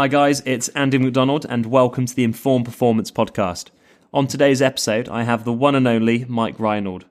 [0.00, 3.70] Hi, guys, it's Andy McDonald, and welcome to the Informed Performance Podcast.
[4.14, 7.04] On today's episode, I have the one and only Mike Reinold.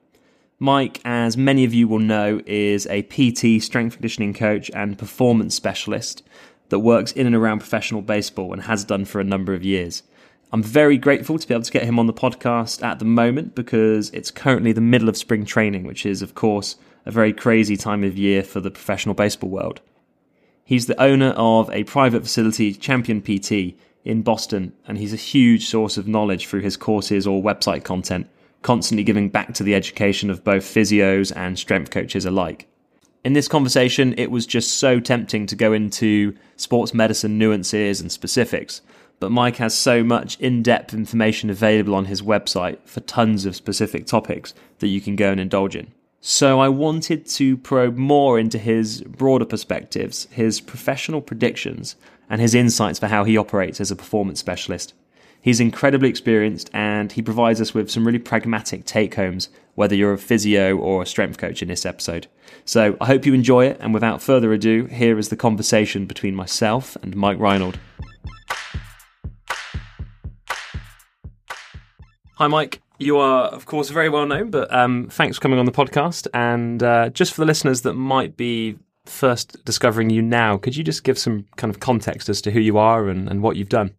[0.58, 5.54] Mike, as many of you will know, is a PT, strength conditioning coach, and performance
[5.54, 6.22] specialist
[6.70, 10.02] that works in and around professional baseball and has done for a number of years.
[10.50, 13.54] I'm very grateful to be able to get him on the podcast at the moment
[13.54, 17.76] because it's currently the middle of spring training, which is, of course, a very crazy
[17.76, 19.82] time of year for the professional baseball world.
[20.68, 25.66] He's the owner of a private facility, Champion PT, in Boston, and he's a huge
[25.66, 28.28] source of knowledge through his courses or website content,
[28.60, 32.68] constantly giving back to the education of both physios and strength coaches alike.
[33.24, 38.12] In this conversation, it was just so tempting to go into sports medicine nuances and
[38.12, 38.82] specifics,
[39.20, 43.56] but Mike has so much in depth information available on his website for tons of
[43.56, 45.94] specific topics that you can go and indulge in.
[46.20, 51.94] So I wanted to probe more into his broader perspectives, his professional predictions,
[52.28, 54.94] and his insights for how he operates as a performance specialist.
[55.40, 60.12] He's incredibly experienced and he provides us with some really pragmatic take homes, whether you're
[60.12, 62.26] a physio or a strength coach in this episode.
[62.64, 66.34] So I hope you enjoy it, and without further ado, here is the conversation between
[66.34, 67.78] myself and Mike Reinold.
[72.34, 72.80] Hi, Mike.
[72.98, 76.26] You are, of course, very well known, but um, thanks for coming on the podcast.
[76.34, 80.82] And uh, just for the listeners that might be first discovering you now, could you
[80.82, 83.68] just give some kind of context as to who you are and, and what you've
[83.68, 83.94] done?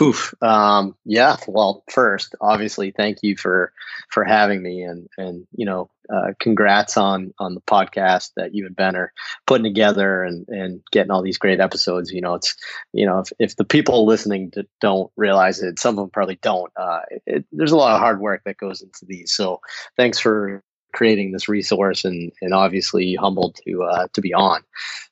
[0.00, 0.34] Oof.
[0.40, 1.36] Um, yeah.
[1.46, 3.72] Well, first, obviously, thank you for
[4.08, 8.66] for having me, and and you know, uh, congrats on on the podcast that you
[8.66, 9.12] and Ben are
[9.46, 12.10] putting together, and and getting all these great episodes.
[12.10, 12.56] You know, it's
[12.92, 16.72] you know, if if the people listening don't realize it, some of them probably don't.
[16.74, 19.32] Uh, it, there's a lot of hard work that goes into these.
[19.32, 19.60] So,
[19.98, 20.62] thanks for
[20.94, 24.62] creating this resource, and and obviously humbled to uh, to be on.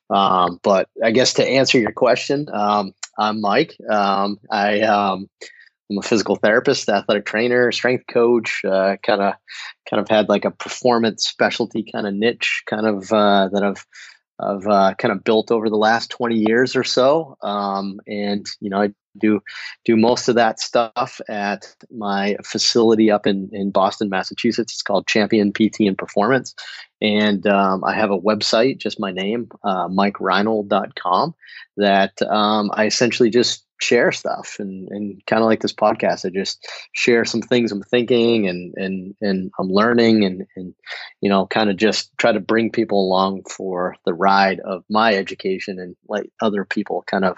[0.09, 3.75] Um, but I guess to answer your question, um, I'm Mike.
[3.89, 5.29] Um, I um,
[5.89, 8.61] I'm a physical therapist, athletic trainer, strength coach.
[8.63, 9.33] Kind of
[9.89, 13.85] kind of had like a performance specialty kind of niche, kind of uh, that I've
[14.39, 17.37] I've uh, kind of built over the last 20 years or so.
[17.43, 19.41] Um, and you know, I do
[19.85, 24.73] do most of that stuff at my facility up in in Boston, Massachusetts.
[24.73, 26.55] It's called Champion PT and Performance,
[27.01, 31.33] and um, I have a website, just my name, uh, MikeReinold.com,
[31.77, 36.29] that um, I essentially just share stuff and, and kind of like this podcast, I
[36.29, 40.73] just share some things I'm thinking and, and, and I'm learning and, and,
[41.21, 45.15] you know, kind of just try to bring people along for the ride of my
[45.15, 47.37] education and let other people kind of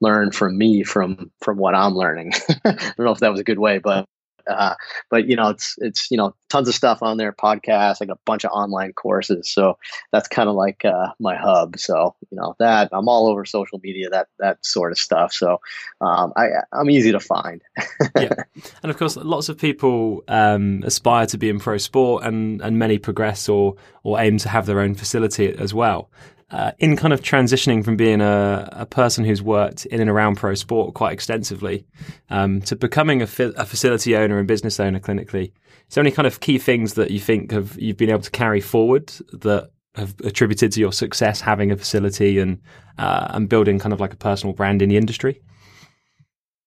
[0.00, 2.32] learn from me from, from what I'm learning.
[2.64, 4.06] I don't know if that was a good way, but
[4.48, 4.74] uh,
[5.10, 8.18] but you know, it's it's you know tons of stuff on there, podcasts, like a
[8.24, 9.50] bunch of online courses.
[9.50, 9.78] So
[10.12, 11.78] that's kind of like uh, my hub.
[11.78, 15.32] So you know that I'm all over social media, that that sort of stuff.
[15.32, 15.60] So
[16.00, 17.62] um, I I'm easy to find.
[18.16, 18.34] yeah,
[18.82, 22.78] and of course, lots of people um, aspire to be in pro sport, and and
[22.78, 26.10] many progress or or aim to have their own facility as well
[26.50, 30.36] uh, in kind of transitioning from being a, a, person who's worked in and around
[30.36, 31.86] pro sport quite extensively
[32.30, 35.52] um, to becoming a, fi- a, facility owner and business owner clinically,
[35.88, 38.30] is there any kind of key things that you think have you've been able to
[38.30, 42.60] carry forward that have attributed to your success having a facility and
[42.98, 45.40] uh, and building kind of like a personal brand in the industry?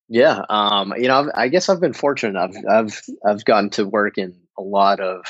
[0.09, 2.39] Yeah, um, you know, I guess I've been fortunate.
[2.39, 5.25] I've I've I've gotten to work in a lot of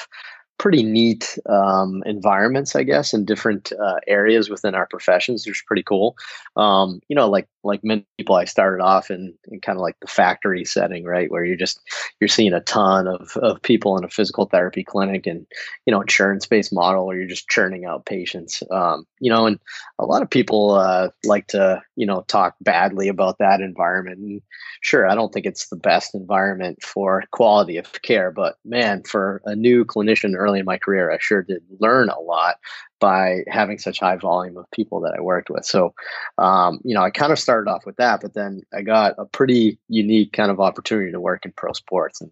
[0.57, 5.63] pretty neat um, environments, I guess, in different uh, areas within our professions, which is
[5.67, 6.15] pretty cool.
[6.55, 9.95] Um, you know, like like many people, I started off in, in kind of like
[9.99, 11.79] the factory setting, right, where you're just
[12.19, 15.45] you're seeing a ton of of people in a physical therapy clinic, and
[15.85, 18.63] you know, insurance based model where you're just churning out patients.
[18.71, 19.59] Um, you know, and
[19.99, 24.19] a lot of people uh, like to you know talk badly about that environment.
[24.19, 24.41] And
[24.81, 29.41] sure, I don't think it's the best environment for quality of care, but man, for
[29.45, 32.55] a new clinician early in my career, I sure did learn a lot
[32.99, 35.65] by having such high volume of people that I worked with.
[35.65, 35.93] So,
[36.37, 39.25] um, you know, I kind of started off with that, but then I got a
[39.25, 42.31] pretty unique kind of opportunity to work in pro sports and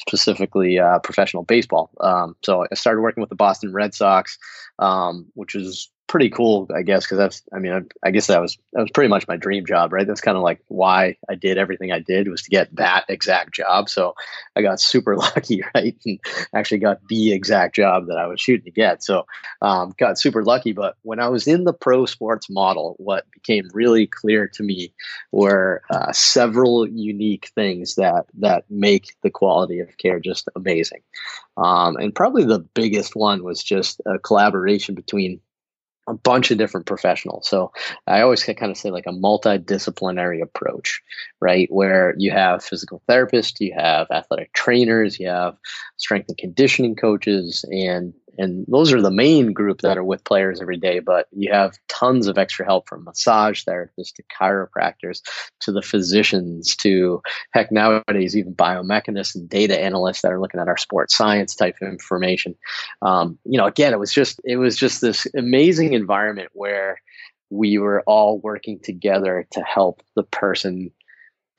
[0.00, 1.90] specifically uh, professional baseball.
[2.00, 4.38] Um, so I started working with the Boston Red Sox,
[4.78, 8.40] um, which was pretty cool, I guess, because that's, I mean, I, I, guess that
[8.40, 10.06] was, that was pretty much my dream job, right?
[10.06, 13.54] That's kind of like why I did everything I did was to get that exact
[13.54, 13.88] job.
[13.88, 14.14] So
[14.54, 15.96] I got super lucky, right?
[16.04, 16.20] And
[16.54, 19.02] actually got the exact job that I was shooting to get.
[19.02, 19.26] So
[19.62, 20.72] um, got super lucky.
[20.72, 24.92] But when I was in the pro sports model, what became really clear to me
[25.32, 31.00] were uh, several unique things that, that make the quality of care just amazing.
[31.56, 35.40] Um, and probably the biggest one was just a collaboration between
[36.08, 37.48] a bunch of different professionals.
[37.48, 37.72] So
[38.06, 41.02] I always kind of say like a multidisciplinary approach,
[41.40, 41.68] right?
[41.70, 45.56] Where you have physical therapists, you have athletic trainers, you have
[45.96, 50.60] strength and conditioning coaches, and and those are the main group that are with players
[50.60, 55.20] every day but you have tons of extra help from massage therapists to chiropractors
[55.60, 57.20] to the physicians to
[57.52, 61.76] heck nowadays even biomechanists and data analysts that are looking at our sports science type
[61.80, 62.54] of information.
[63.02, 67.00] Um, you know again it was just it was just this amazing environment where
[67.50, 70.90] we were all working together to help the person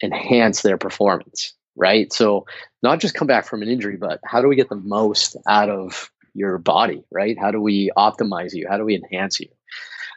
[0.04, 2.12] enhance their performance right?
[2.12, 2.48] So
[2.82, 5.70] not just come back from an injury but how do we get the most out
[5.70, 7.38] of your body, right?
[7.38, 8.68] How do we optimize you?
[8.70, 9.48] How do we enhance you?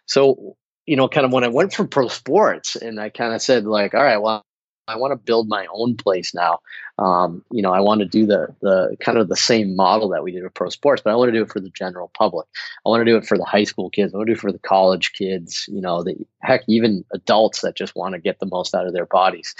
[0.07, 0.57] So,
[0.87, 3.65] you know, kind of when I went from pro sports and I kind of said,
[3.65, 4.45] like, all right, well,
[4.91, 6.59] I want to build my own place now.
[6.99, 10.23] Um, you know, I want to do the the kind of the same model that
[10.23, 12.47] we did with pro sports, but I want to do it for the general public.
[12.85, 14.13] I want to do it for the high school kids.
[14.13, 15.65] I want to do it for the college kids.
[15.69, 18.93] You know, the heck, even adults that just want to get the most out of
[18.93, 19.55] their bodies.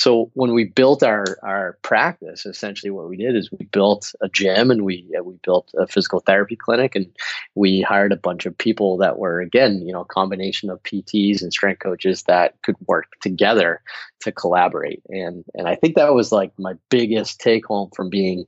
[0.00, 4.30] So when we built our our practice, essentially what we did is we built a
[4.30, 7.06] gym and we uh, we built a physical therapy clinic and
[7.54, 11.42] we hired a bunch of people that were again you know a combination of PTs
[11.42, 13.82] and strength coaches that could work together
[14.20, 15.02] to collaborate.
[15.10, 18.46] And and I think that was like my biggest take home from being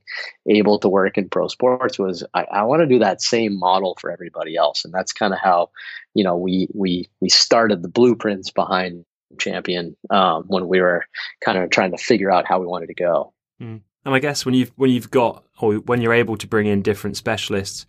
[0.49, 3.95] able to work in pro sports was I, I want to do that same model
[4.01, 4.83] for everybody else.
[4.83, 5.69] And that's kind of how
[6.15, 9.05] you know we we we started the blueprints behind
[9.39, 11.05] champion um, when we were
[11.43, 13.33] kind of trying to figure out how we wanted to go.
[13.61, 13.81] Mm.
[14.05, 16.81] And I guess when you've when you've got or when you're able to bring in
[16.81, 17.85] different specialists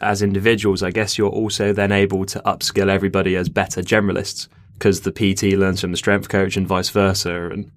[0.00, 5.00] as individuals, I guess you're also then able to upskill everybody as better generalists because
[5.00, 7.70] the PT learns from the strength coach and vice versa, and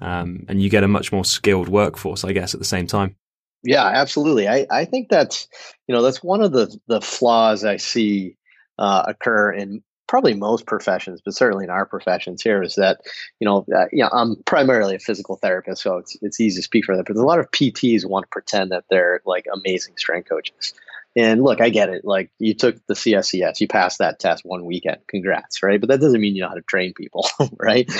[0.00, 3.16] um, and you get a much more skilled workforce, I guess, at the same time.
[3.64, 4.48] Yeah, absolutely.
[4.48, 5.48] I, I think that's
[5.86, 8.36] you know that's one of the the flaws I see
[8.78, 13.00] uh, occur in probably most professions, but certainly in our professions here, is that
[13.38, 16.64] you know, uh, you know, I'm primarily a physical therapist, so it's it's easy to
[16.64, 17.06] speak for that.
[17.06, 20.74] But a lot of PTs want to pretend that they're like amazing strength coaches.
[21.16, 22.04] And look, I get it.
[22.04, 24.98] Like you took the CSCS, you passed that test one weekend.
[25.08, 25.80] Congrats, right?
[25.80, 27.26] But that doesn't mean you know how to train people,
[27.58, 27.90] right?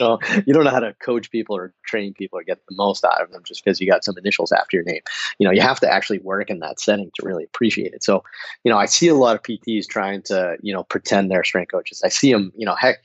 [0.00, 3.04] You you don't know how to coach people or train people or get the most
[3.04, 5.00] out of them just because you got some initials after your name.
[5.38, 8.02] You know, you have to actually work in that setting to really appreciate it.
[8.02, 8.24] So,
[8.64, 11.70] you know, I see a lot of PTs trying to, you know, pretend they're strength
[11.70, 12.02] coaches.
[12.04, 12.98] I see them, you know, heck,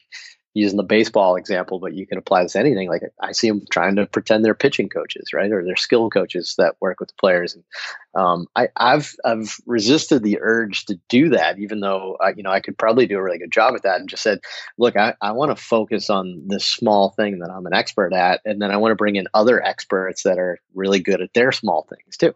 [0.55, 2.87] using the baseball example, but you can apply this to anything.
[2.87, 6.55] Like I see them trying to pretend they're pitching coaches, right, or they're skill coaches
[6.57, 7.53] that work with the players.
[7.53, 7.63] And
[8.15, 12.51] um, I, have I've resisted the urge to do that, even though uh, you know
[12.51, 13.99] I could probably do a really good job at that.
[13.99, 14.39] And just said,
[14.77, 18.39] look, I, I want to focus on this small thing that I'm an expert at,
[18.45, 21.51] and then I want to bring in other experts that are really good at their
[21.51, 22.33] small things too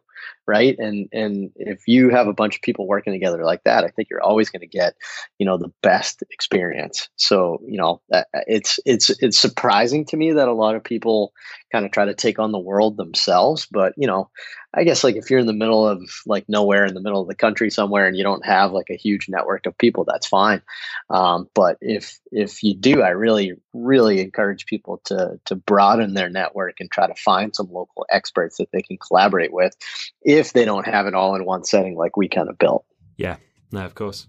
[0.49, 0.75] right?
[0.79, 4.09] And and if you have a bunch of people working together like that i think
[4.09, 4.95] you're always going to get
[5.37, 7.09] you know the best experience.
[7.15, 8.01] So you know
[8.47, 11.33] it's it's it's surprising to me that a lot of people
[11.71, 14.29] kind of try to take on the world themselves but you know
[14.73, 17.27] I guess like if you're in the middle of like nowhere in the middle of
[17.27, 20.61] the country somewhere and you don't have like a huge network of people, that's fine.
[21.09, 26.29] Um, but if if you do, I really really encourage people to to broaden their
[26.29, 29.75] network and try to find some local experts that they can collaborate with,
[30.21, 32.85] if they don't have it all in one setting like we kind of built.
[33.17, 33.37] Yeah,
[33.71, 34.27] no, of course.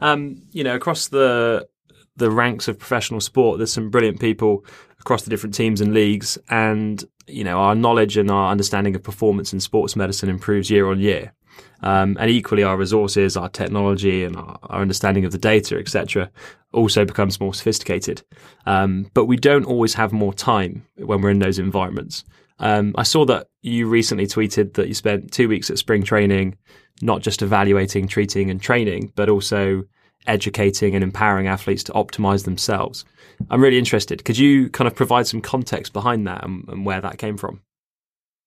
[0.00, 1.68] Um, you know, across the
[2.16, 4.64] the ranks of professional sport, there's some brilliant people
[5.00, 9.02] across the different teams and leagues, and you know our knowledge and our understanding of
[9.02, 11.32] performance in sports medicine improves year on year.
[11.82, 16.30] Um, and equally, our resources, our technology, and our, our understanding of the data, etc.,
[16.72, 18.22] also becomes more sophisticated.
[18.66, 22.24] Um, but we don't always have more time when we're in those environments.
[22.58, 26.56] Um, I saw that you recently tweeted that you spent two weeks at spring training,
[27.02, 29.84] not just evaluating, treating, and training, but also
[30.26, 33.04] educating and empowering athletes to optimize themselves.
[33.50, 34.24] I'm really interested.
[34.24, 37.60] Could you kind of provide some context behind that and, and, where that came from?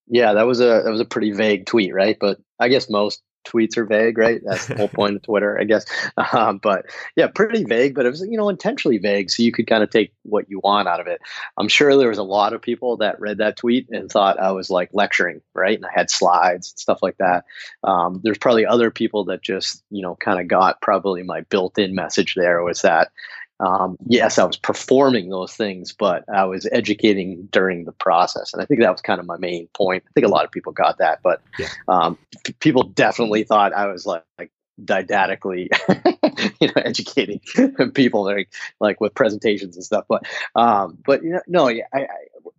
[0.08, 2.18] Yeah, that was a that was a pretty vague tweet, right?
[2.20, 4.42] But I guess most tweets are vague, right?
[4.44, 5.86] That's the whole point of Twitter, I guess.
[6.34, 9.68] Um, but yeah, pretty vague, but it was you know intentionally vague, so you could
[9.68, 11.22] kind of take what you want out of it.
[11.58, 14.52] I'm sure there was a lot of people that read that tweet and thought I
[14.52, 15.78] was like lecturing, right?
[15.78, 17.46] And I had slides and stuff like that.
[17.84, 21.96] Um, there's probably other people that just you know kind of got probably my built-in
[21.96, 23.12] message there was that
[23.60, 28.54] um, yes, I was performing those things, but I was educating during the process.
[28.54, 30.04] And I think that was kind of my main point.
[30.08, 31.68] I think a lot of people got that, but yeah.
[31.88, 34.52] um, p- people definitely thought I was like, like
[34.84, 35.70] didactically
[36.62, 37.42] you know educating
[37.94, 38.50] people like
[38.80, 40.24] like with presentations and stuff but
[40.56, 42.08] um but you know no I, I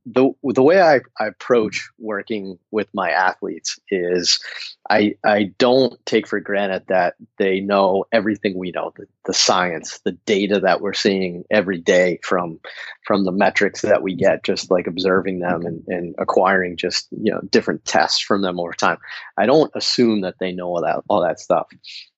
[0.06, 4.40] the the way I, I approach working with my athletes is
[4.88, 9.98] I I don't take for granted that they know everything we know the, the science
[10.00, 12.60] the data that we're seeing every day from
[13.04, 17.32] from the metrics that we get just like observing them and, and acquiring just you
[17.32, 18.98] know different tests from them over time.
[19.36, 21.68] I don't assume that they know all that all that stuff.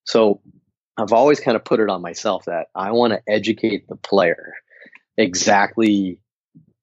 [0.04, 0.40] So
[0.96, 4.54] I've always kind of put it on myself that I want to educate the player
[5.16, 6.18] exactly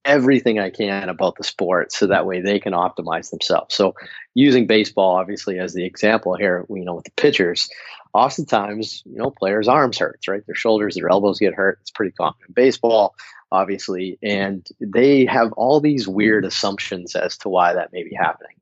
[0.06, 3.76] everything I can about the sport so that way they can optimize themselves.
[3.76, 3.96] So
[4.34, 7.70] using baseball obviously as the example here, you know, with the pitchers,
[8.14, 10.46] oftentimes, you know, players' arms hurts, right?
[10.46, 11.80] Their shoulders, their elbows get hurt.
[11.82, 13.16] It's pretty common in baseball,
[13.52, 14.18] obviously.
[14.24, 18.56] And they have all these weird assumptions as to why that may be happening.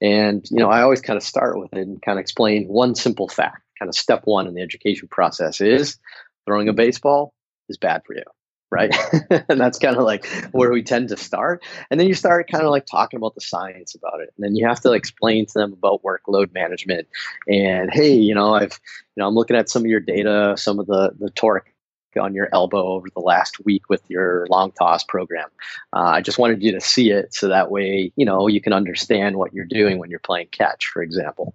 [0.00, 2.94] And, you know, I always kind of start with it and kind of explain one
[2.94, 3.62] simple fact.
[3.78, 5.98] Kind of step one in the education process is
[6.46, 7.34] throwing a baseball
[7.68, 8.24] is bad for you
[8.70, 8.94] right?
[9.48, 11.62] and that's kind of like where we tend to start.
[11.90, 14.32] And then you start kind of like talking about the science about it.
[14.36, 17.08] And then you have to like explain to them about workload management
[17.48, 18.80] and hey, you know, I've
[19.16, 21.72] you know, I'm looking at some of your data, some of the the torque
[22.18, 25.48] on your elbow over the last week with your long toss program.
[25.92, 28.72] Uh, I just wanted you to see it so that way, you know, you can
[28.72, 31.54] understand what you're doing when you're playing catch, for example.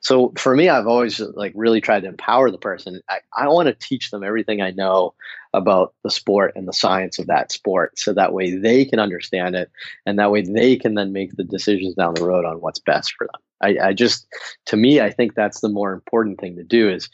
[0.00, 3.00] So for me, I've always like really tried to empower the person.
[3.08, 5.14] I, I want to teach them everything I know
[5.54, 9.54] about the sport and the science of that sport so that way they can understand
[9.54, 9.70] it
[10.04, 13.14] and that way they can then make the decisions down the road on what's best
[13.16, 13.40] for them.
[13.62, 14.26] I, I just
[14.66, 17.08] to me, I think that's the more important thing to do is,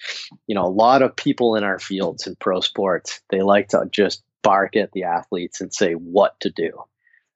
[0.46, 3.86] you know, a lot of people in our fields in pro sports, they like to
[3.90, 6.70] just bark at the athletes and say what to do.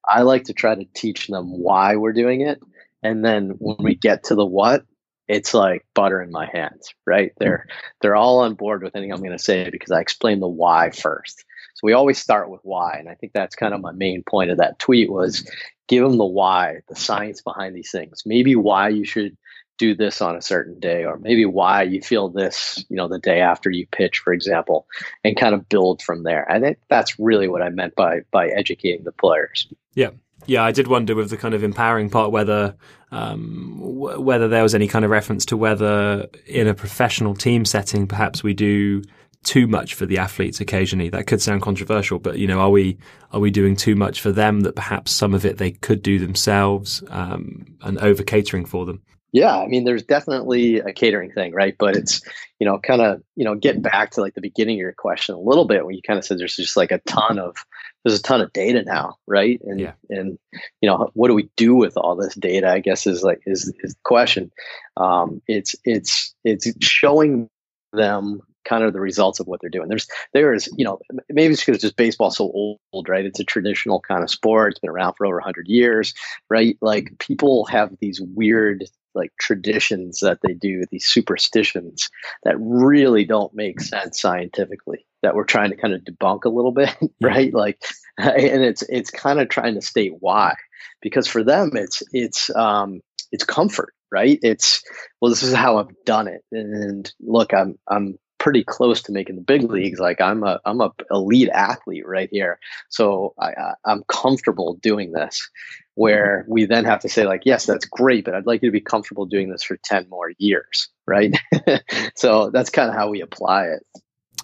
[0.08, 2.60] I like to try to teach them why we're doing it.
[3.02, 4.84] And then when we get to the what,
[5.28, 7.32] it's like butter in my hands, right?
[7.38, 7.66] They're
[8.00, 10.90] they're all on board with anything I'm going to say because I explain the why
[10.90, 11.44] first.
[11.74, 14.50] So we always start with why, and I think that's kind of my main point
[14.50, 15.48] of that tweet was
[15.92, 18.22] give them the why, the science behind these things.
[18.24, 19.36] Maybe why you should
[19.76, 23.18] do this on a certain day, or maybe why you feel this, you know, the
[23.18, 24.86] day after you pitch, for example,
[25.22, 26.50] and kind of build from there.
[26.50, 29.68] I think that's really what I meant by by educating the players.
[29.94, 30.12] Yeah,
[30.46, 32.74] yeah, I did wonder with the kind of empowering part whether
[33.10, 37.66] um, w- whether there was any kind of reference to whether in a professional team
[37.66, 39.02] setting perhaps we do
[39.44, 41.08] too much for the athletes occasionally.
[41.08, 42.98] That could sound controversial, but you know, are we
[43.32, 46.18] are we doing too much for them that perhaps some of it they could do
[46.18, 49.02] themselves um, and over catering for them?
[49.32, 51.74] Yeah, I mean, there's definitely a catering thing, right?
[51.78, 52.20] But it's,
[52.58, 55.34] you know, kind of, you know, get back to like the beginning of your question
[55.34, 57.56] a little bit when you kind of said there's just like a ton of,
[58.04, 59.58] there's a ton of data now, right?
[59.62, 59.92] And yeah.
[60.10, 60.38] and
[60.82, 62.70] you know, what do we do with all this data?
[62.70, 64.52] I guess is like is is the question.
[64.98, 67.48] Um, it's it's it's showing
[67.94, 69.88] them kind of the results of what they're doing.
[69.88, 73.24] There's there is you know maybe it's because just baseball's so old, right?
[73.24, 74.72] It's a traditional kind of sport.
[74.72, 76.14] It's been around for over 100 years,
[76.48, 76.76] right?
[76.80, 82.08] Like people have these weird like traditions that they do, these superstitions
[82.44, 86.72] that really don't make sense scientifically that we're trying to kind of debunk a little
[86.72, 87.52] bit, right?
[87.52, 87.82] Like,
[88.18, 90.54] and it's it's kind of trying to state why,
[91.00, 93.00] because for them it's it's um,
[93.30, 94.38] it's comfort, right?
[94.42, 94.82] It's
[95.20, 99.36] well, this is how I've done it, and look, I'm I'm pretty close to making
[99.36, 100.00] the big leagues.
[100.00, 102.58] Like I'm a I'm a elite athlete right here,
[102.88, 105.48] so I, I'm comfortable doing this.
[105.94, 108.72] Where we then have to say like, yes, that's great, but I'd like you to
[108.72, 111.36] be comfortable doing this for ten more years, right?
[112.16, 113.86] so that's kind of how we apply it.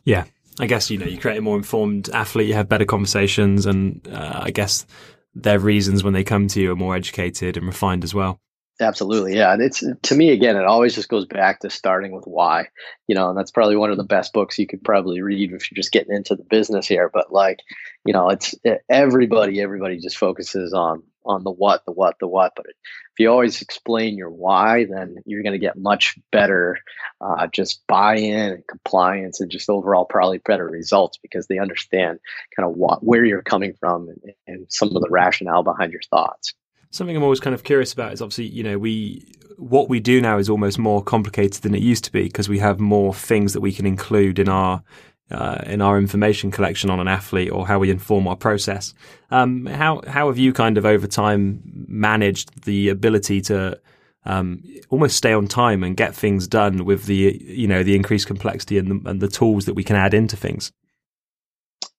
[0.05, 0.25] Yeah,
[0.61, 4.07] I guess you know you create a more informed athlete, you have better conversations, and
[4.13, 4.87] uh, I guess
[5.35, 8.41] their reasons when they come to you are more educated and refined as well.
[8.81, 9.53] Absolutely, yeah.
[9.53, 12.69] And it's to me again, it always just goes back to starting with why.
[13.09, 15.71] You know, and that's probably one of the best books you could probably read if
[15.71, 17.11] you're just getting into the business here.
[17.13, 17.61] But like,
[18.05, 18.55] you know, it's
[18.89, 22.53] everybody, everybody just focuses on on the what, the what, the what.
[22.55, 26.79] But if you always explain your why, then you're going to get much better,
[27.21, 32.21] uh, just buy-in and compliance, and just overall probably better results because they understand
[32.57, 36.03] kind of what where you're coming from and, and some of the rationale behind your
[36.11, 36.55] thoughts.
[36.91, 39.25] Something I'm always kind of curious about is obviously, you know, we
[39.57, 42.61] what we do now is almost more complicated than it used to be because we
[42.61, 44.83] have more things that we can include in our
[45.31, 48.95] uh, in our information collection on an athlete or how we inform our process.
[49.31, 53.79] Um, how how have you kind of over time managed the ability to
[54.25, 58.27] um, almost stay on time and get things done with the you know the increased
[58.27, 60.73] complexity and the, and the tools that we can add into things?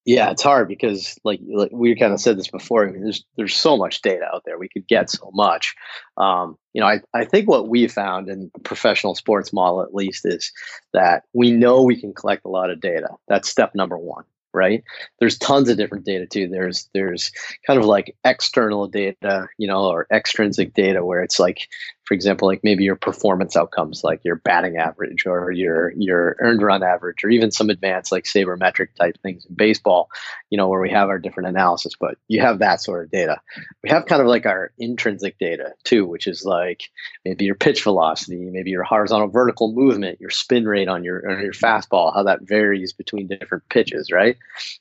[0.09, 2.81] Yeah, it's hard because like, like we kind of said this before.
[2.87, 4.57] I mean, there's there's so much data out there.
[4.57, 5.75] We could get so much.
[6.17, 9.93] Um, you know, I, I think what we found in the professional sports model at
[9.93, 10.51] least is
[10.93, 13.09] that we know we can collect a lot of data.
[13.27, 14.23] That's step number one.
[14.53, 14.83] right?
[15.19, 16.47] There's tons of different data too.
[16.47, 17.31] There's there's
[17.67, 21.67] kind of like external data, you know, or extrinsic data where it's like,
[22.09, 26.63] for example, like maybe your performance outcomes, like your batting average or your your earned
[26.63, 30.09] run average, or even some advanced like sabermetric type things in baseball,
[30.49, 31.93] you know, where we have our different analysis.
[31.99, 33.39] But you have that sort of data.
[33.83, 36.89] We have kind of like our intrinsic data too, which is like
[37.25, 41.43] maybe your pitch velocity, maybe your horizontal vertical movement, your spin rate on your on
[41.43, 44.35] your fastball, how that varies between different pitches, right?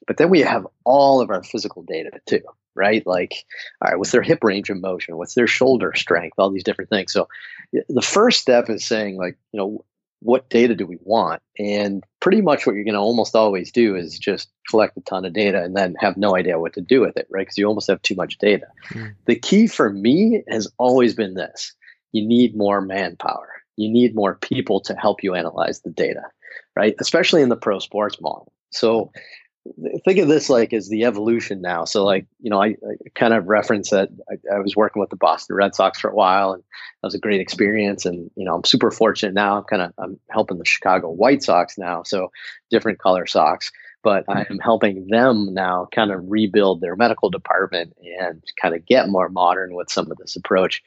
[0.06, 2.40] But then we have all of our physical data too,
[2.78, 3.06] right?
[3.06, 3.34] Like,
[3.82, 5.16] all right, what's their hip range of motion?
[5.16, 6.38] What's their shoulder strength?
[6.38, 7.12] All these different things.
[7.12, 7.28] So
[7.72, 9.84] the first step is saying, like, you know,
[10.20, 11.42] what data do we want?
[11.58, 15.24] And pretty much what you're going to almost always do is just collect a ton
[15.24, 17.42] of data and then have no idea what to do with it, right?
[17.42, 18.66] Because you almost have too much data.
[18.90, 19.14] Mm.
[19.26, 21.74] The key for me has always been this
[22.12, 23.48] you need more manpower.
[23.76, 26.22] You need more people to help you analyze the data,
[26.74, 26.94] right?
[27.00, 28.50] Especially in the pro sports model.
[28.70, 29.12] So
[30.04, 31.84] think of this like as the evolution now.
[31.84, 35.10] So like, you know, I, I kind of reference that I, I, was working with
[35.10, 38.04] the Boston Red Sox for a while and that was a great experience.
[38.04, 39.58] And, you know, I'm super fortunate now.
[39.58, 42.02] I'm kind of, I'm helping the Chicago White Sox now.
[42.02, 42.30] So
[42.70, 43.70] different color socks,
[44.02, 48.86] but I am helping them now kind of rebuild their medical department and kind of
[48.86, 50.82] get more modern with some of this approach.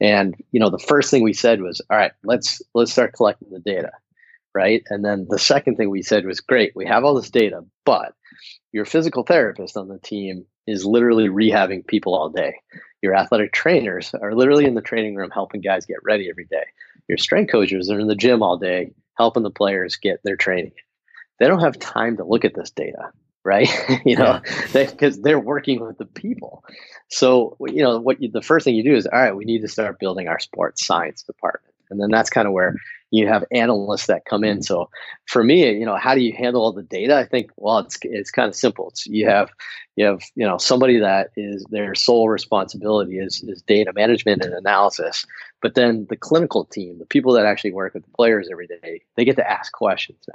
[0.00, 3.50] And, you know, the first thing we said was, all right, let's, let's start collecting
[3.50, 3.92] the data
[4.56, 4.82] right?
[4.88, 8.14] And then the second thing we said was great, we have all this data, but
[8.72, 12.54] your physical therapist on the team is literally rehabbing people all day.
[13.02, 16.64] Your athletic trainers are literally in the training room helping guys get ready every day.
[17.06, 20.72] Your strength coaches are in the gym all day helping the players get their training.
[21.38, 23.10] They don't have time to look at this data,
[23.44, 23.68] right?
[24.06, 24.40] you know,
[24.72, 26.64] because they, are working with the people.
[27.10, 29.60] So, you know, what you, the first thing you do is, all right, we need
[29.60, 31.74] to start building our sports science department.
[31.90, 32.74] And then that's kind of where
[33.16, 34.62] you have analysts that come in.
[34.62, 34.90] So
[35.26, 37.16] for me, you know, how do you handle all the data?
[37.16, 38.88] I think, well, it's it's kind of simple.
[38.90, 39.50] It's you have
[39.96, 44.52] you have you know somebody that is their sole responsibility is is data management and
[44.52, 45.24] analysis.
[45.62, 49.02] But then the clinical team, the people that actually work with the players every day,
[49.16, 50.34] they get to ask questions now.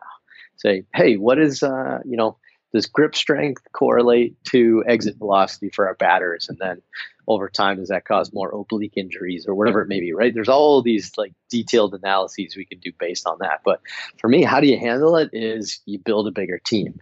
[0.57, 2.37] Say, hey, what is uh, you know
[2.73, 6.47] does grip strength correlate to exit velocity for our batters?
[6.49, 6.81] And then
[7.27, 10.33] over time does that cause more oblique injuries or whatever it may be right?
[10.33, 13.61] There's all these like detailed analyses we can do based on that.
[13.63, 13.81] But
[14.19, 16.99] for me how do you handle it is you build a bigger team.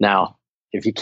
[0.00, 0.36] Now
[0.72, 0.92] if you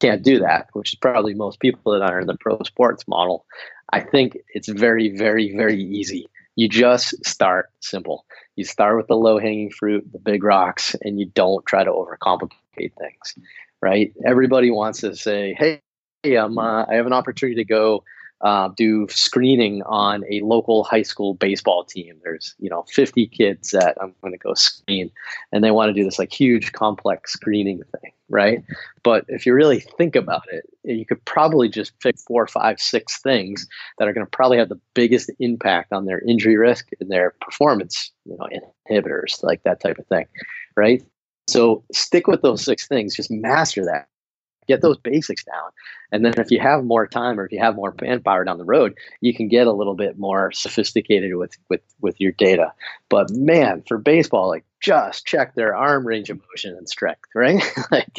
[0.00, 3.44] can't do that which is probably most people that are in the pro sports model
[3.92, 6.26] i think it's very very very easy.
[6.56, 8.26] You just start simple.
[8.56, 11.90] You start with the low hanging fruit the big rocks and you don't try to
[11.90, 12.50] overcomplicate
[12.98, 13.34] things
[13.82, 14.12] right?
[14.24, 15.80] Everybody wants to say, "Hey,
[16.22, 16.48] hey uh,
[16.88, 18.04] I have an opportunity to go
[18.42, 22.18] uh, do screening on a local high school baseball team.
[22.22, 25.10] There's you know 50 kids that I'm going to go screen,
[25.52, 28.64] and they want to do this like huge complex screening thing, right?
[29.02, 33.20] But if you really think about it, you could probably just pick four, five, six
[33.20, 37.10] things that are going to probably have the biggest impact on their injury risk and
[37.10, 38.48] their performance, you know,
[38.90, 40.26] inhibitors, like that type of thing,
[40.76, 41.02] right?
[41.50, 44.08] So stick with those six things, just master that.
[44.68, 45.70] Get those basics down.
[46.12, 48.64] And then if you have more time or if you have more manpower down the
[48.64, 52.72] road, you can get a little bit more sophisticated with with with your data.
[53.08, 57.62] But man, for baseball, like just check their arm range of motion and strength, right?
[57.90, 58.10] like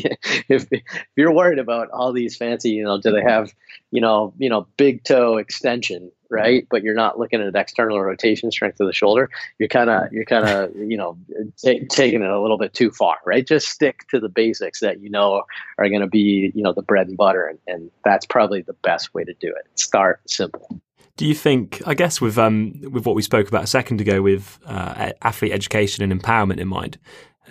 [0.50, 0.84] if, if
[1.16, 3.52] you're worried about all these fancy, you know, do they have,
[3.90, 6.66] you know, you know, big toe extension, right?
[6.70, 9.30] But you're not looking at external rotation strength of the shoulder.
[9.60, 11.18] You're kind of, you're kind of, you know,
[11.58, 13.46] t- taking it a little bit too far, right?
[13.46, 15.44] Just stick to the basics that you know
[15.78, 18.74] are going to be, you know, the bread and butter, and, and that's probably the
[18.82, 19.68] best way to do it.
[19.80, 20.82] Start simple.
[21.18, 21.82] Do you think?
[21.86, 25.52] I guess with um, with what we spoke about a second ago, with uh, athlete
[25.52, 26.98] education and empowerment in mind,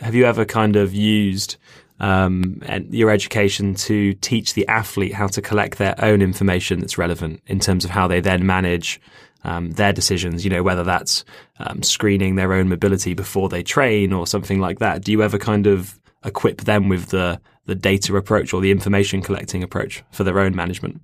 [0.00, 1.56] have you ever kind of used
[2.00, 7.40] um, your education to teach the athlete how to collect their own information that's relevant
[7.46, 9.00] in terms of how they then manage
[9.44, 10.44] um, their decisions?
[10.44, 11.24] You know, whether that's
[11.58, 15.04] um, screening their own mobility before they train or something like that.
[15.04, 19.22] Do you ever kind of equip them with the the data approach or the information
[19.22, 21.00] collecting approach for their own management?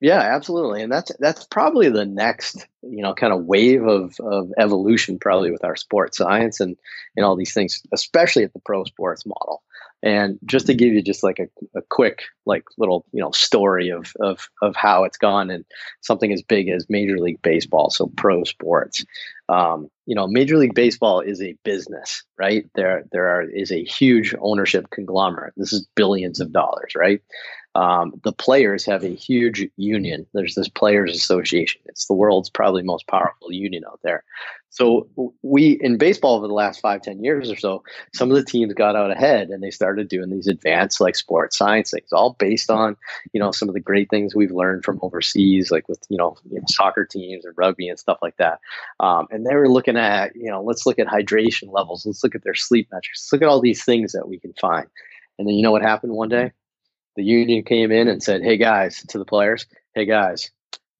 [0.00, 4.52] Yeah, absolutely, and that's that's probably the next you know kind of wave of of
[4.58, 6.76] evolution probably with our sports science and
[7.16, 9.62] and all these things, especially at the pro sports model.
[10.02, 13.88] And just to give you just like a, a quick like little you know story
[13.88, 15.64] of of of how it's gone and
[16.02, 19.04] something as big as Major League Baseball, so pro sports.
[19.48, 22.68] Um, you know, Major League Baseball is a business, right?
[22.74, 25.54] There there are, is a huge ownership conglomerate.
[25.56, 27.20] This is billions of dollars, right?
[27.76, 30.26] um, the players have a huge union.
[30.32, 31.82] There's this players association.
[31.84, 34.24] It's the world's probably most powerful union out there.
[34.70, 35.08] So
[35.42, 37.82] we in baseball over the last five, ten years or so,
[38.14, 41.56] some of the teams got out ahead and they started doing these advanced like sports
[41.56, 42.96] science things, all based on,
[43.32, 46.36] you know, some of the great things we've learned from overseas, like with, you know,
[46.50, 48.60] you know soccer teams and rugby and stuff like that.
[49.00, 52.34] Um, and they were looking at, you know, let's look at hydration levels, let's look
[52.34, 54.86] at their sleep metrics, let's look at all these things that we can find.
[55.38, 56.52] And then you know what happened one day?
[57.16, 60.50] The union came in and said, Hey guys, to the players, hey guys,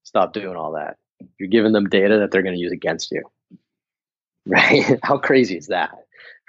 [0.03, 0.97] stop doing all that.
[1.39, 3.23] You're giving them data that they're going to use against you
[4.45, 4.99] right?
[5.03, 5.91] How crazy is that?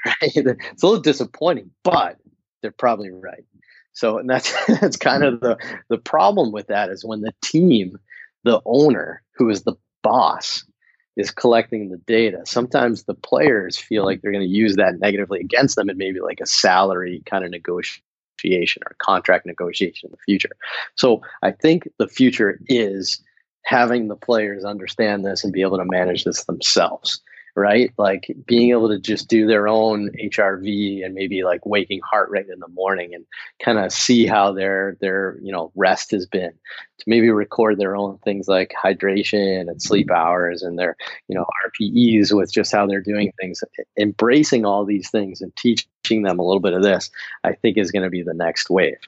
[0.06, 0.30] Right?
[0.36, 2.18] It's a little disappointing, but
[2.62, 3.44] they're probably right.
[3.94, 7.98] So, and that's that's kind of the the problem with that is when the team,
[8.44, 9.74] the owner, who is the
[10.04, 10.64] boss,
[11.18, 12.40] is collecting the data.
[12.46, 16.20] Sometimes the players feel like they're going to use that negatively against them, and maybe
[16.20, 20.56] like a salary kind of negotiation or contract negotiation in the future.
[20.94, 23.22] So, I think the future is
[23.64, 27.20] having the players understand this and be able to manage this themselves
[27.58, 27.92] right?
[27.98, 32.48] Like being able to just do their own HRV and maybe like waking heart rate
[32.48, 33.26] in the morning and
[33.62, 36.52] kind of see how their their you know rest has been.
[36.98, 40.96] To maybe record their own things like hydration and sleep hours and their
[41.28, 43.62] you know RPEs with just how they're doing things.
[43.98, 47.10] Embracing all these things and teaching them a little bit of this,
[47.44, 48.98] I think is going to be the next wave.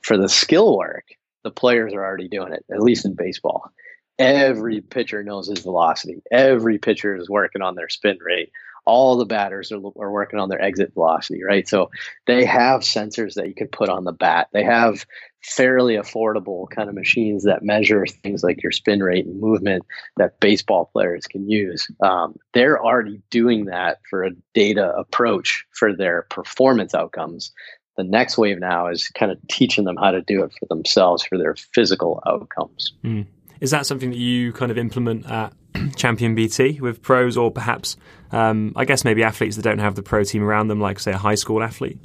[0.00, 1.04] For the skill work,
[1.44, 3.72] the players are already doing it, at least in baseball
[4.18, 6.22] every pitcher knows his velocity.
[6.30, 8.50] Every pitcher is working on their spin rate.
[8.84, 11.68] All the batters are, are working on their exit velocity, right?
[11.68, 11.90] So
[12.26, 14.48] they have sensors that you can put on the bat.
[14.52, 15.06] They have
[15.42, 19.84] fairly affordable kind of machines that measure things like your spin rate and movement
[20.16, 21.88] that baseball players can use.
[22.02, 27.52] Um, they're already doing that for a data approach for their performance outcomes.
[27.96, 31.24] The next wave now is kind of teaching them how to do it for themselves
[31.24, 32.94] for their physical outcomes.
[33.04, 33.26] Mm.
[33.62, 35.52] Is that something that you kind of implement at
[35.96, 37.96] Champion PT with pros, or perhaps,
[38.32, 41.12] um, I guess, maybe athletes that don't have the pro team around them, like say
[41.12, 41.98] a high school athlete?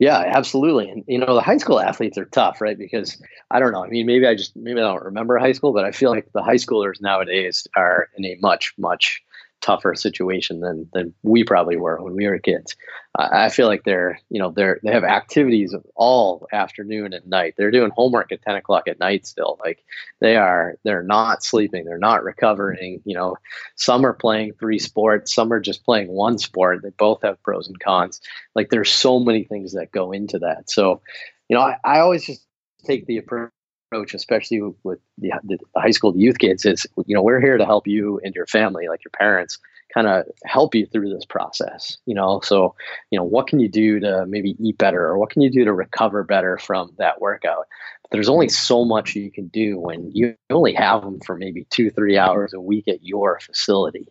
[0.00, 0.90] Yeah, absolutely.
[0.90, 2.76] And you know, the high school athletes are tough, right?
[2.76, 3.84] Because I don't know.
[3.84, 6.32] I mean, maybe I just maybe I don't remember high school, but I feel like
[6.32, 9.22] the high schoolers nowadays are in a much much
[9.60, 12.76] tougher situation than than we probably were when we were kids.
[13.16, 17.54] I feel like they're you know they're they have activities all afternoon and night.
[17.56, 19.58] They're doing homework at ten o'clock at night still.
[19.64, 19.82] Like
[20.20, 21.84] they are they're not sleeping.
[21.84, 23.02] They're not recovering.
[23.04, 23.36] You know,
[23.76, 25.34] some are playing three sports.
[25.34, 26.82] Some are just playing one sport.
[26.82, 28.20] They both have pros and cons.
[28.54, 30.70] Like there's so many things that go into that.
[30.70, 31.02] So,
[31.48, 32.46] you know, I, I always just
[32.84, 33.50] take the approach
[33.90, 37.64] approach, especially with the, the, high school youth kids, is you know we're here to
[37.64, 39.58] help you and your family, like your parents,
[39.92, 41.98] kind of help you through this process.
[42.06, 42.74] You know, so
[43.10, 45.64] you know what can you do to maybe eat better, or what can you do
[45.64, 47.66] to recover better from that workout?
[48.02, 51.66] But there's only so much you can do when you only have them for maybe
[51.70, 54.06] two, three hours a week at your facility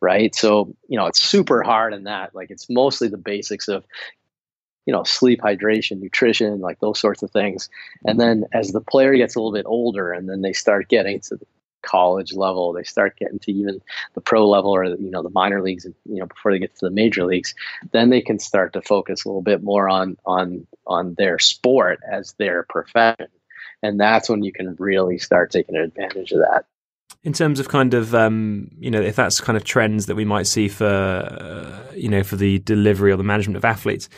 [0.00, 0.34] right?
[0.34, 2.34] So, you know, it's super hard in that.
[2.34, 3.84] Like, it's mostly the basics of
[4.86, 7.70] you know sleep hydration nutrition like those sorts of things.
[8.04, 11.20] And then as the player gets a little bit older and then they start getting
[11.20, 11.46] to the
[11.82, 13.82] college level they start getting to even
[14.14, 16.84] the pro level or you know the minor leagues you know before they get to
[16.86, 17.56] the major leagues
[17.90, 22.00] then they can start to focus a little bit more on on on their sport
[22.10, 23.28] as their profession.
[23.82, 26.64] And that's when you can really start taking advantage of that.
[27.24, 30.24] In terms of kind of um, you know if that's kind of trends that we
[30.24, 34.08] might see for uh, you know for the delivery or the management of athletes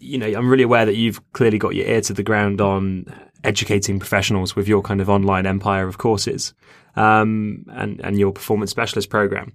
[0.00, 3.06] you know, I'm really aware that you've clearly got your ear to the ground on
[3.44, 6.52] educating professionals with your kind of online empire of courses
[6.96, 9.54] um, and and your performance specialist program.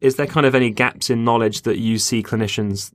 [0.00, 2.92] Is there kind of any gaps in knowledge that you see clinicians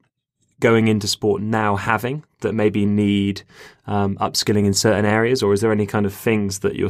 [0.59, 3.43] going into sport now having that maybe need
[3.85, 6.89] um, upskilling in certain areas, or is there any kind of things that you're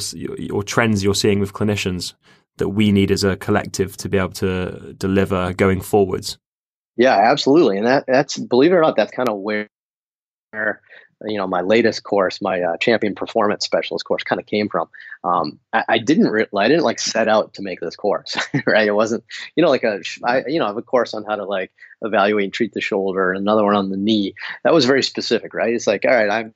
[0.52, 2.14] or trends you're seeing with clinicians
[2.58, 6.38] that we need as a collective to be able to deliver going forwards?
[6.96, 9.68] Yeah, absolutely, and that that's believe it or not, that's kind of where
[11.26, 14.88] you know my latest course my uh, champion performance specialist course kind of came from
[15.24, 18.88] um, I, I, didn't re- i didn't like set out to make this course right
[18.88, 19.24] it wasn't
[19.56, 21.72] you know like a I, you know i have a course on how to like
[22.04, 25.54] evaluate and treat the shoulder and another one on the knee that was very specific
[25.54, 26.54] right it's like all right i'm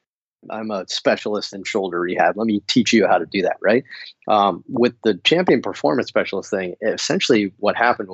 [0.50, 2.36] I'm a specialist in shoulder rehab.
[2.36, 3.84] Let me teach you how to do that, right?
[4.28, 8.10] Um, with the champion performance specialist thing, essentially what happened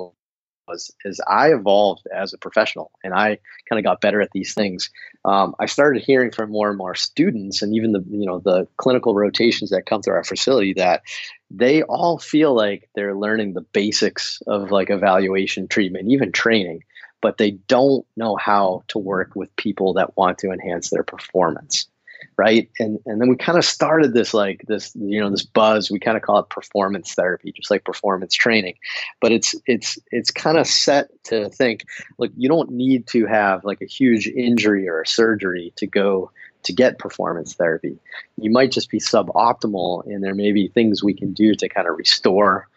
[0.68, 0.92] was
[1.26, 4.90] I evolved as a professional and I kind of got better at these things.
[5.24, 8.68] Um, I started hearing from more and more students and even the you know the
[8.76, 11.02] clinical rotations that come through our facility that
[11.50, 16.84] they all feel like they're learning the basics of like evaluation, treatment, even training,
[17.20, 21.88] but they don't know how to work with people that want to enhance their performance.
[22.36, 22.68] Right?
[22.78, 25.90] And and then we kind of started this like this you know this buzz.
[25.90, 28.74] We kind of call it performance therapy just like performance training.
[29.20, 31.84] But it's it's it's kind of set to think
[32.18, 36.30] look you don't need to have like a huge injury or a surgery to go
[36.64, 37.98] to get performance therapy.
[38.36, 41.88] You might just be suboptimal and there may be things we can do to kind
[41.88, 42.68] of restore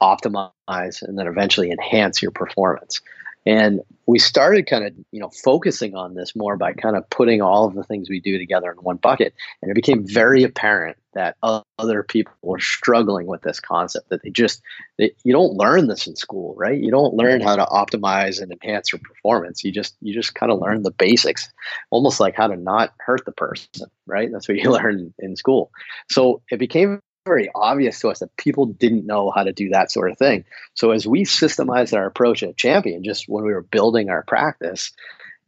[0.00, 3.00] optimize and then eventually enhance your performance
[3.44, 7.40] and we started kind of, you know, focusing on this more by kind of putting
[7.40, 9.34] all of the things we do together in one bucket.
[9.60, 11.36] And it became very apparent that
[11.78, 14.62] other people were struggling with this concept that they just,
[14.98, 16.80] they, you don't learn this in school, right?
[16.80, 19.62] You don't learn how to optimize and enhance your performance.
[19.62, 21.50] You just, you just kind of learn the basics,
[21.90, 24.30] almost like how to not hurt the person, right?
[24.32, 25.70] That's what you learn in school.
[26.10, 29.90] So it became very obvious to us that people didn't know how to do that
[29.92, 30.44] sort of thing.
[30.74, 34.92] So as we systemized our approach at Champion, just when we were building our practice,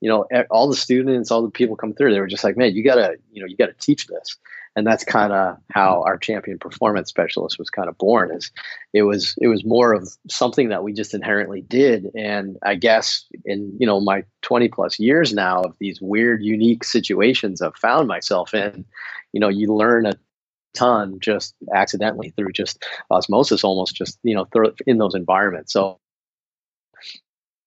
[0.00, 2.74] you know, all the students, all the people come through, they were just like, man,
[2.74, 4.36] you gotta, you know, you gotta teach this.
[4.76, 8.32] And that's kind of how our champion performance specialist was kind of born.
[8.34, 8.50] Is
[8.92, 12.10] it was it was more of something that we just inherently did.
[12.16, 16.82] And I guess in you know my 20 plus years now of these weird, unique
[16.82, 18.84] situations I've found myself in,
[19.32, 20.14] you know, you learn a
[20.74, 24.46] ton just accidentally through just osmosis almost just you know
[24.86, 25.98] in those environments so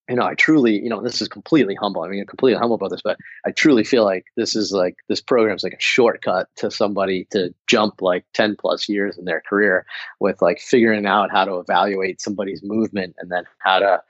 [0.09, 2.01] you know, I truly, you know, this is completely humble.
[2.01, 4.95] I mean, I'm completely humble about this, but I truly feel like this is like
[5.09, 9.25] this program is like a shortcut to somebody to jump like 10 plus years in
[9.25, 9.85] their career
[10.21, 14.01] with like figuring out how to evaluate somebody's movement and then how to,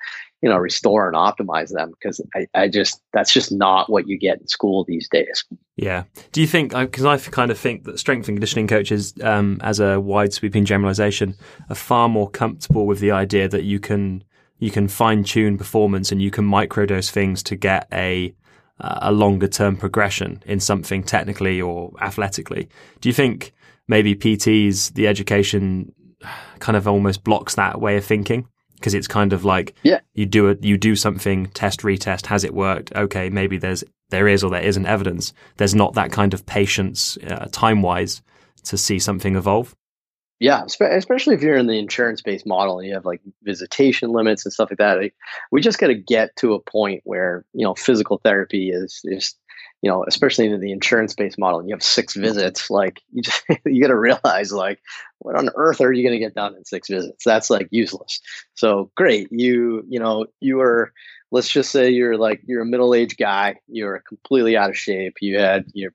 [0.41, 1.91] you know, restore and optimize them.
[1.91, 5.45] Because I, I just, that's just not what you get in school these days.
[5.76, 6.04] Yeah.
[6.32, 9.80] Do you think, because I kind of think that strength and conditioning coaches, um, as
[9.80, 11.36] a wide sweeping generalization,
[11.69, 14.23] are far more comfortable with the idea that you can
[14.60, 18.34] you can fine tune performance and you can microdose things to get a
[18.80, 22.69] a longer term progression in something technically or athletically.
[23.02, 23.54] Do you think
[23.88, 25.93] maybe PTs the education
[26.60, 28.47] kind of almost blocks that way of thinking?
[28.78, 30.00] Because it's kind of like yeah.
[30.13, 32.28] you do it, you do something, test, retest.
[32.28, 32.96] Has it worked?
[32.96, 35.34] Okay, maybe there's there is or there isn't evidence.
[35.58, 38.22] There's not that kind of patience, uh, time wise,
[38.63, 39.76] to see something evolve.
[40.40, 44.46] Yeah, especially if you're in the insurance based model and you have like visitation limits
[44.46, 45.12] and stuff like that.
[45.52, 49.36] we just got to get to a point where, you know, physical therapy is, is,
[49.82, 53.22] you know, especially in the insurance based model and you have six visits, like you
[53.22, 54.80] just, you got to realize like,
[55.20, 57.24] what on earth are you going to get done in six visits?
[57.24, 58.20] That's like useless.
[58.56, 59.28] So great.
[59.32, 60.94] You, you know, you are,
[61.32, 65.18] let's just say you're like, you're a middle aged guy, you're completely out of shape.
[65.22, 65.94] You had your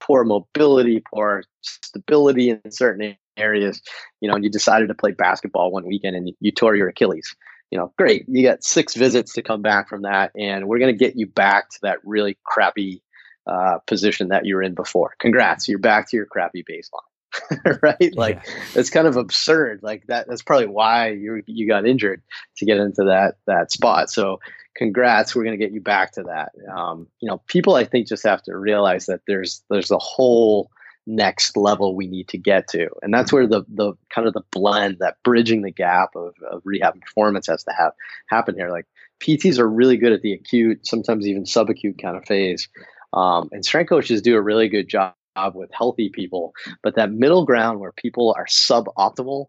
[0.00, 3.80] poor mobility, poor stability in certain areas,
[4.20, 7.36] you know, and you decided to play basketball one weekend and you tore your Achilles.
[7.70, 8.24] You know, great.
[8.26, 11.26] You got six visits to come back from that, and we're going to get you
[11.26, 13.00] back to that really crappy
[13.50, 15.14] uh, position that you were in before.
[15.18, 17.78] Congrats, you're back to your crappy baseline.
[17.82, 18.16] right?
[18.16, 18.52] Like yeah.
[18.74, 19.80] it's kind of absurd.
[19.82, 20.26] Like that.
[20.28, 22.22] That's probably why you you got injured
[22.56, 24.10] to get into that that spot.
[24.10, 24.40] So
[24.76, 26.52] congrats, we're going to get you back to that.
[26.72, 30.70] Um, you know, people I think just have to realize that there's there's a whole
[31.06, 34.42] next level we need to get to and that's where the the kind of the
[34.52, 37.92] blend that bridging the gap of, of rehab and performance has to have
[38.28, 38.84] happen here like
[39.18, 42.68] pts are really good at the acute sometimes even subacute kind of phase
[43.12, 45.14] um, and strength coaches do a really good job
[45.54, 49.46] with healthy people but that middle ground where people are suboptimal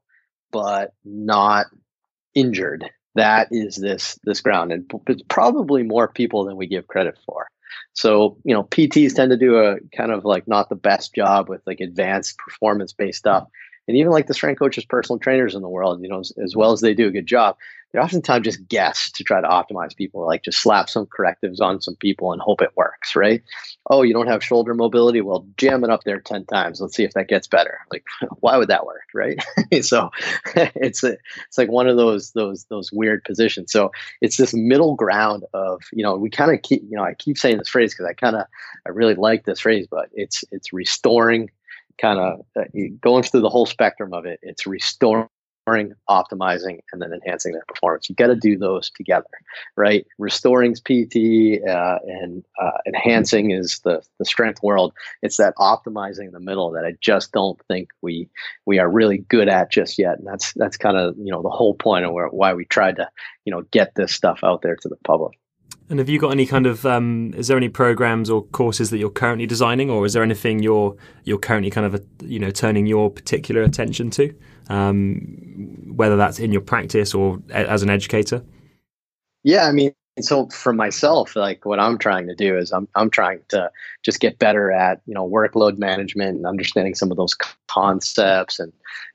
[0.51, 1.65] but not
[2.33, 7.17] injured that is this this ground and it's probably more people than we give credit
[7.25, 7.47] for
[7.93, 11.49] so, you know, PTs tend to do a kind of like not the best job
[11.49, 13.47] with like advanced performance based stuff.
[13.87, 16.55] And even like the strength coaches, personal trainers in the world, you know, as, as
[16.55, 17.57] well as they do a good job,
[17.93, 21.81] they oftentimes just guess to try to optimize people, like just slap some correctives on
[21.81, 23.43] some people and hope it works, right?
[23.89, 25.21] Oh, you don't have shoulder mobility?
[25.21, 26.79] Well, jam it up there 10 times.
[26.79, 27.79] Let's see if that gets better.
[27.91, 28.03] Like,
[28.39, 29.43] why would that work, right?
[29.81, 30.09] so
[30.55, 33.71] it's a, it's like one of those those those weird positions.
[33.71, 37.13] So it's this middle ground of, you know, we kind of keep, you know, I
[37.13, 38.45] keep saying this phrase because I kind of
[38.85, 41.49] I really like this phrase, but it's it's restoring
[41.99, 42.63] kind of uh,
[43.01, 44.39] going through the whole spectrum of it.
[44.41, 45.27] It's restoring
[46.09, 48.09] optimizing, and then enhancing their performance.
[48.09, 49.27] You got to do those together,
[49.75, 50.05] right?
[50.17, 54.93] Restoring's PT uh, and uh, enhancing is the the strength world.
[55.21, 58.29] It's that optimizing in the middle that I just don't think we
[58.65, 60.17] we are really good at just yet.
[60.17, 62.97] And that's that's kind of you know the whole point of where, why we tried
[62.97, 63.09] to
[63.45, 65.37] you know get this stuff out there to the public.
[65.91, 68.97] And have you got any kind of um, is there any programs or courses that
[68.97, 72.49] you're currently designing, or is there anything you're you're currently kind of a, you know
[72.49, 74.33] turning your particular attention to,
[74.69, 75.17] um,
[75.93, 78.41] whether that's in your practice or as an educator?
[79.43, 83.09] Yeah, I mean, so for myself, like what I'm trying to do is I'm I'm
[83.09, 83.69] trying to
[84.01, 87.35] just get better at you know workload management and understanding some of those
[87.67, 88.71] concepts and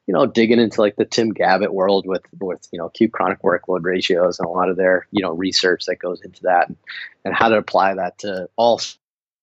[0.07, 3.43] you know digging into like the Tim Gabbett world with with you know acute chronic
[3.43, 6.77] workload ratios and a lot of their you know research that goes into that and,
[7.25, 8.81] and how to apply that to all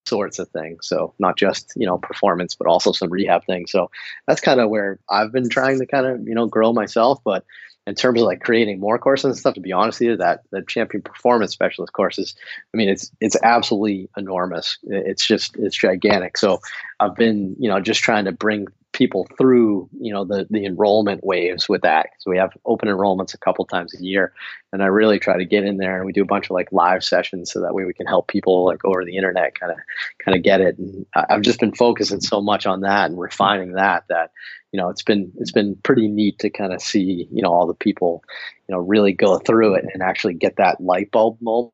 [0.05, 0.87] sorts of things.
[0.87, 3.71] So not just you know performance, but also some rehab things.
[3.71, 3.91] So
[4.27, 7.45] that's kind of where I've been trying to kind of you know grow myself, but
[7.85, 10.43] in terms of like creating more courses and stuff, to be honest with you, that
[10.51, 12.33] the champion performance specialist courses,
[12.73, 14.77] I mean, it's it's absolutely enormous.
[14.83, 16.37] It's just it's gigantic.
[16.37, 16.61] So
[16.99, 21.23] I've been, you know, just trying to bring people through, you know, the the enrollment
[21.23, 22.09] waves with that.
[22.19, 24.33] So we have open enrollments a couple times a year,
[24.71, 26.71] and I really try to get in there and we do a bunch of like
[26.71, 29.77] live sessions so that way we can help people like over the internet kind of
[30.23, 30.77] kind of get it.
[30.77, 34.31] And I've just been focusing so much on that and refining that that
[34.71, 37.67] you know it's been it's been pretty neat to kind of see you know all
[37.67, 38.23] the people
[38.67, 41.71] you know really go through it and actually get that light bulb moment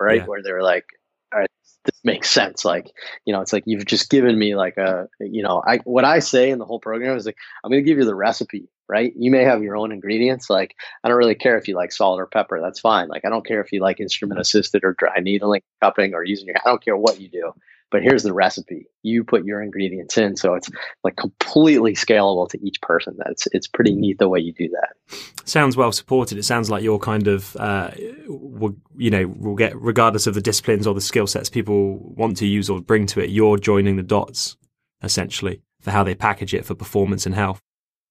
[0.00, 0.26] right yeah.
[0.26, 0.86] where they're like
[1.32, 1.50] all right
[1.84, 2.64] this makes sense.
[2.64, 2.92] Like
[3.24, 6.18] you know it's like you've just given me like a you know i what i
[6.18, 9.12] say in the whole program is like i'm going to give you the recipe right?
[9.18, 10.48] You may have your own ingredients.
[10.48, 12.60] Like i don't really care if you like salt or pepper.
[12.60, 13.08] That's fine.
[13.08, 16.46] Like i don't care if you like instrument assisted or dry needling cupping or using
[16.46, 17.52] your i don't care what you do
[17.90, 18.86] but here's the recipe.
[19.02, 20.70] You put your ingredients in, so it's
[21.04, 23.16] like completely scalable to each person.
[23.18, 25.18] That's it's pretty neat the way you do that.
[25.44, 26.38] Sounds well supported.
[26.38, 27.90] It sounds like you're kind of, uh,
[28.26, 32.36] will, you know, will get regardless of the disciplines or the skill sets people want
[32.38, 33.30] to use or bring to it.
[33.30, 34.56] You're joining the dots
[35.02, 37.62] essentially for how they package it for performance and health.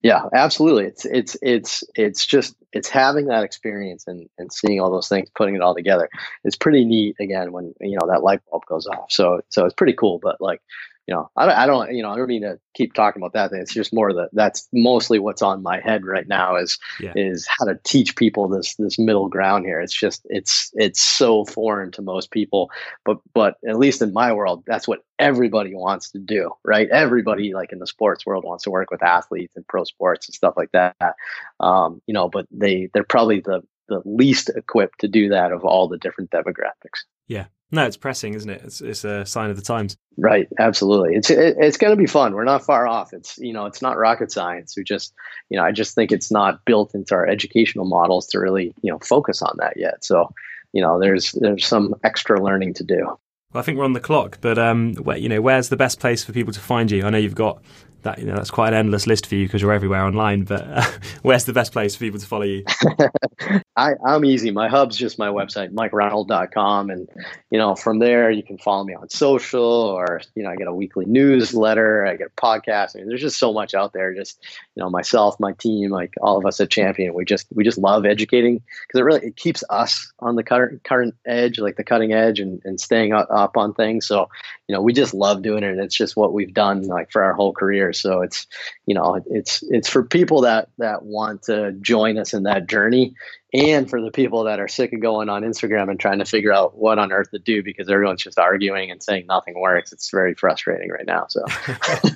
[0.03, 0.85] Yeah, absolutely.
[0.85, 5.29] It's it's it's it's just it's having that experience and, and seeing all those things,
[5.35, 6.07] putting it all together.
[6.43, 9.11] It's pretty neat again when you know that light bulb goes off.
[9.11, 10.19] So so it's pretty cool.
[10.19, 10.61] But like
[11.07, 13.33] you know, I don't, I don't, you know, I don't mean to keep talking about
[13.33, 13.57] that.
[13.57, 17.13] It's just more that that's mostly what's on my head right now is yeah.
[17.15, 19.79] is how to teach people this this middle ground here.
[19.79, 22.69] It's just it's it's so foreign to most people,
[23.05, 26.89] but but at least in my world, that's what everybody wants to do, right?
[26.89, 30.35] Everybody like in the sports world wants to work with athletes and pro sports and
[30.35, 31.15] stuff like that.
[31.61, 35.63] Um, you know, but they they're probably the the least equipped to do that of
[35.63, 37.05] all the different demographics.
[37.27, 38.61] Yeah, no, it's pressing, isn't it?
[38.63, 39.97] It's, it's a sign of the times.
[40.17, 40.47] Right.
[40.57, 41.15] Absolutely.
[41.15, 42.33] It's it, it's going to be fun.
[42.33, 43.13] We're not far off.
[43.13, 44.75] It's you know it's not rocket science.
[44.77, 45.13] We just
[45.49, 48.91] you know I just think it's not built into our educational models to really you
[48.91, 50.03] know focus on that yet.
[50.05, 50.33] So
[50.71, 53.17] you know there's there's some extra learning to do.
[53.53, 56.01] Well, I think we're on the clock, but um, where, you know, where's the best
[56.01, 57.05] place for people to find you?
[57.05, 57.61] I know you've got
[58.03, 60.43] that you know that's quite an endless list for you because you're everywhere online.
[60.43, 60.85] But uh,
[61.21, 62.63] where's the best place for people to follow you?
[63.75, 64.51] I, am easy.
[64.51, 67.09] My hub's just my website, mikereinold.com, and
[67.51, 70.67] you know from there you can follow me on social, or you know I get
[70.67, 72.95] a weekly newsletter, I get a podcast.
[72.95, 74.13] I mean, there's just so much out there.
[74.13, 74.43] Just
[74.75, 77.77] you know myself, my team, like all of us at Champion, we just we just
[77.77, 81.83] love educating because it really it keeps us on the current current edge, like the
[81.83, 84.07] cutting edge, and, and staying up, up on things.
[84.07, 84.29] So
[84.67, 85.71] you know we just love doing it.
[85.71, 87.86] And it's just what we've done like for our whole career.
[87.93, 88.47] So it's
[88.85, 93.13] you know it's it's for people that that want to join us in that journey,
[93.53, 96.51] and for the people that are sick of going on Instagram and trying to figure
[96.51, 99.93] out what on earth to do because everyone's just arguing and saying nothing works.
[99.93, 101.27] It's very frustrating right now.
[101.29, 101.43] So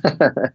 [0.03, 0.51] that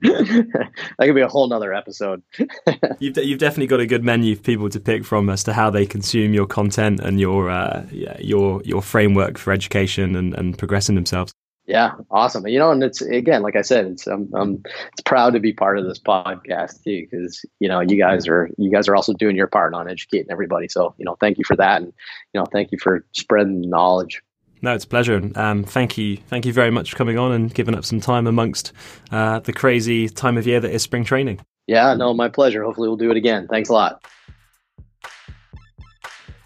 [0.98, 2.22] could be a whole nother episode.
[2.98, 5.70] you've you've definitely got a good menu of people to pick from as to how
[5.70, 7.87] they consume your content and your uh,
[8.18, 11.33] your your framework for education and, and progressing themselves.
[11.66, 12.46] Yeah, awesome.
[12.46, 15.52] You know, and it's again, like I said, it's I'm, I'm it's proud to be
[15.52, 19.12] part of this podcast too, because you know you guys are you guys are also
[19.12, 20.68] doing your part on educating everybody.
[20.68, 21.92] So you know, thank you for that, and
[22.33, 24.22] you know, thank you for spreading knowledge.
[24.62, 25.31] No, it's a pleasure.
[25.35, 28.26] Um, thank you, thank you very much for coming on and giving up some time
[28.26, 28.72] amongst
[29.11, 31.40] uh, the crazy time of year that is spring training.
[31.66, 32.62] Yeah, no, my pleasure.
[32.62, 33.48] Hopefully, we'll do it again.
[33.48, 34.05] Thanks a lot.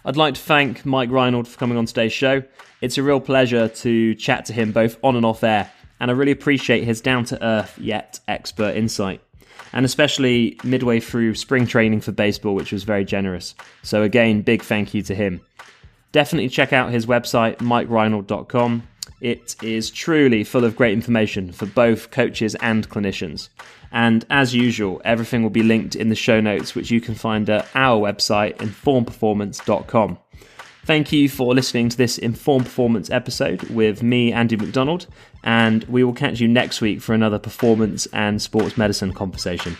[0.03, 2.43] I'd like to thank Mike Reinold for coming on today's show.
[2.81, 6.13] It's a real pleasure to chat to him both on and off air, and I
[6.15, 9.21] really appreciate his down to earth yet expert insight.
[9.73, 13.53] And especially midway through spring training for baseball, which was very generous.
[13.83, 15.41] So, again, big thank you to him.
[16.11, 18.87] Definitely check out his website, mikereinold.com.
[19.21, 23.49] It is truly full of great information for both coaches and clinicians.
[23.91, 27.47] And as usual, everything will be linked in the show notes, which you can find
[27.47, 30.17] at our website, informperformance.com.
[30.83, 35.05] Thank you for listening to this Inform Performance episode with me, Andy McDonald,
[35.43, 39.77] and we will catch you next week for another performance and sports medicine conversation.